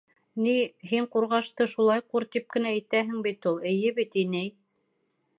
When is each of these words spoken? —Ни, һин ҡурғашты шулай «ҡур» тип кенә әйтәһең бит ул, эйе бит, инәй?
—Ни, 0.43 0.53
һин 0.91 1.07
ҡурғашты 1.15 1.67
шулай 1.73 2.01
«ҡур» 2.13 2.25
тип 2.35 2.47
кенә 2.55 2.71
әйтәһең 2.77 3.19
бит 3.27 3.45
ул, 3.51 3.59
эйе 3.73 3.91
бит, 3.99 4.17
инәй? 4.23 4.49